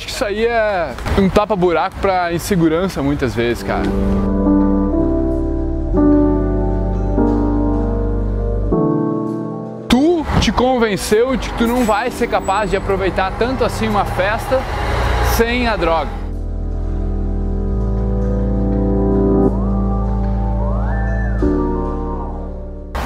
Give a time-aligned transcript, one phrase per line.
[0.00, 3.82] acho que isso aí é um tapa-buraco pra insegurança muitas vezes, cara.
[9.86, 14.06] Tu te convenceu de que tu não vai ser capaz de aproveitar tanto assim uma
[14.06, 14.62] festa
[15.36, 16.08] sem a droga.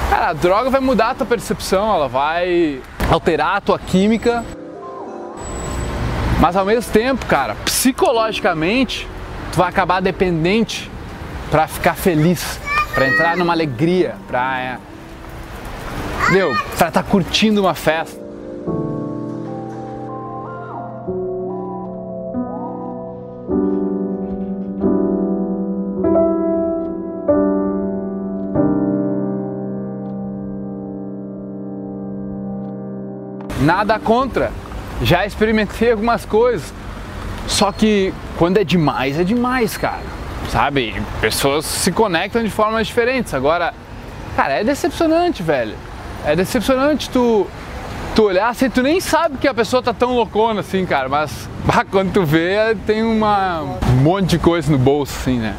[0.09, 2.79] Cara, a droga vai mudar a tua percepção, ela vai
[3.11, 4.45] alterar a tua química.
[6.39, 9.07] Mas ao mesmo tempo, cara, psicologicamente,
[9.51, 10.91] tu vai acabar dependente
[11.49, 12.59] para ficar feliz,
[12.93, 14.77] para entrar numa alegria, para é,
[16.31, 18.25] meu, para estar tá curtindo uma festa.
[33.61, 34.51] Nada contra.
[35.01, 36.73] Já experimentei algumas coisas.
[37.47, 40.03] Só que quando é demais, é demais, cara.
[40.49, 41.01] Sabe?
[41.21, 43.33] Pessoas se conectam de formas diferentes.
[43.33, 43.73] Agora,
[44.35, 45.75] cara, é decepcionante, velho.
[46.25, 47.47] É decepcionante tu,
[48.15, 51.09] tu olhar assim, tu nem sabe que a pessoa tá tão loucona assim, cara.
[51.09, 51.49] Mas
[51.91, 55.55] quando tu vê, tem uma, um monte de coisa no bolso, assim, né?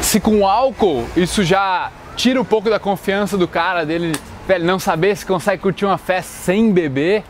[0.00, 4.12] Se com álcool isso já tira um pouco da confiança do cara dele,
[4.46, 7.24] velho, não saber se consegue curtir uma festa sem beber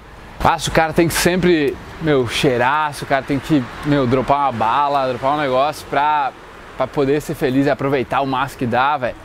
[0.59, 4.53] se o cara tem que sempre, meu, cheirar, o cara tem que, meu, dropar uma
[4.53, 6.31] bala, dropar um negócio pra,
[6.77, 9.17] pra poder ser feliz e aproveitar o máximo que dá, velho.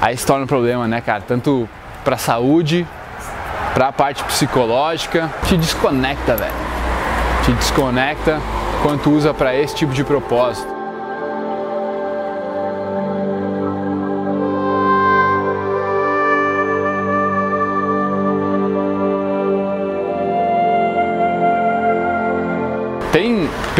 [0.00, 1.20] Aí se torna um problema, né, cara?
[1.20, 1.68] Tanto
[2.04, 2.86] pra saúde,
[3.74, 6.54] pra parte psicológica, te desconecta, velho.
[7.44, 8.40] Te desconecta
[8.84, 10.79] quando usa para esse tipo de propósito.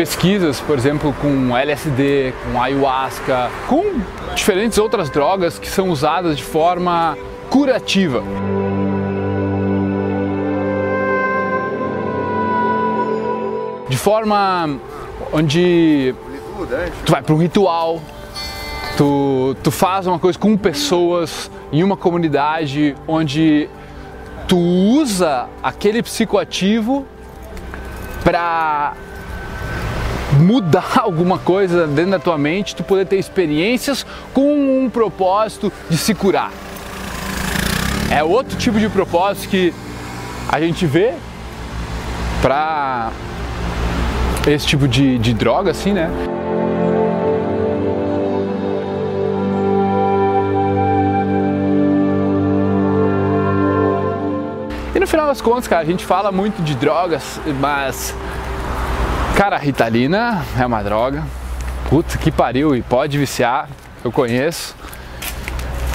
[0.01, 4.01] Pesquisas, por exemplo, com LSD, com ayahuasca, com
[4.35, 7.19] diferentes outras drogas que são usadas de forma
[7.51, 8.23] curativa.
[13.91, 14.81] De forma
[15.31, 16.15] onde
[17.05, 18.01] tu vai para um ritual,
[18.97, 23.69] tu, tu faz uma coisa com pessoas em uma comunidade onde
[24.49, 27.05] tu usa aquele psicoativo
[28.25, 28.95] para
[30.41, 35.97] mudar alguma coisa dentro da tua mente, tu poder ter experiências com um propósito de
[35.97, 36.51] se curar.
[38.11, 39.73] É outro tipo de propósito que
[40.49, 41.15] a gente vê
[42.43, 43.13] para
[44.49, 46.11] esse tipo de, de droga, assim, né?
[54.93, 58.13] E no final das contas, cara, a gente fala muito de drogas, mas
[59.41, 61.25] Cara, Ritalina é uma droga.
[61.89, 63.71] Puta que pariu e pode viciar,
[64.05, 64.77] eu conheço.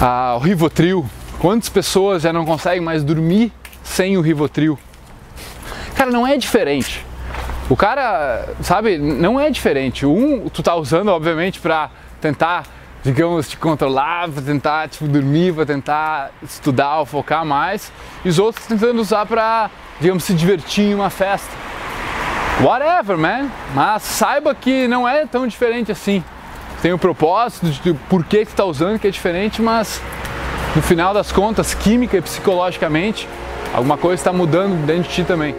[0.01, 1.05] Ah, o Rivotril.
[1.37, 3.53] Quantas pessoas já não conseguem mais dormir
[3.83, 4.79] sem o Rivotril?
[5.93, 7.05] Cara, não é diferente.
[7.69, 10.07] O cara, sabe, não é diferente.
[10.07, 12.63] Um, tu tá usando, obviamente, para tentar,
[13.03, 17.91] digamos, te controlar, para tentar, tipo, dormir, para tentar estudar ou focar mais.
[18.25, 19.69] E os outros tentando usar para,
[20.01, 21.74] digamos, se divertir em uma festa.
[22.61, 23.49] Whatever, man.
[23.73, 26.23] Mas saiba que não é tão diferente assim.
[26.81, 30.01] Tem o propósito de por que está usando que é diferente, mas
[30.75, 33.27] no final das contas, química e psicologicamente,
[33.73, 35.55] alguma coisa está mudando dentro de ti também.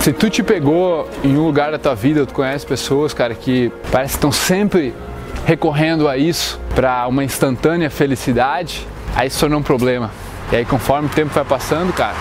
[0.00, 3.70] Se tu te pegou em um lugar da tua vida, tu conhece pessoas, cara, que
[3.92, 4.94] parece que estão sempre
[5.48, 8.86] recorrendo a isso para uma instantânea felicidade,
[9.16, 10.10] aí se torna um problema.
[10.52, 12.14] E aí conforme o tempo vai passando, cara,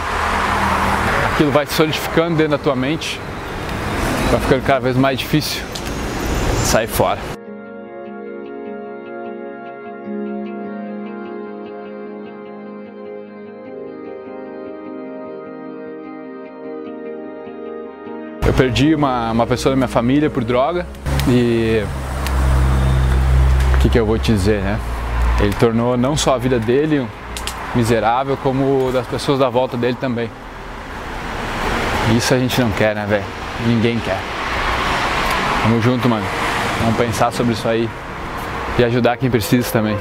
[1.34, 3.20] aquilo vai se solidificando dentro da tua mente,
[4.32, 5.62] vai ficando cada vez mais difícil
[6.64, 7.20] sair fora.
[18.46, 20.88] Eu perdi uma, uma pessoa da minha família por droga
[21.28, 21.84] e
[23.88, 24.80] que, que eu vou te dizer, né?
[25.40, 27.08] Ele tornou não só a vida dele
[27.74, 30.30] miserável, como das pessoas da volta dele também.
[32.16, 33.24] Isso a gente não quer, né, velho?
[33.66, 34.20] Ninguém quer.
[35.64, 36.26] Tamo junto, mano.
[36.82, 37.90] Vamos pensar sobre isso aí
[38.78, 39.98] e ajudar quem precisa também.